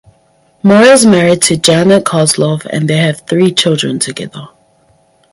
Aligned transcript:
Moore 0.63 0.81
is 0.85 1.05
married 1.05 1.43
to 1.43 1.55
Janet 1.57 2.05
Kosloff 2.05 2.65
and 2.65 2.89
they 2.89 2.97
have 2.97 3.19
three 3.29 3.53
children 3.53 3.99
together. 3.99 4.47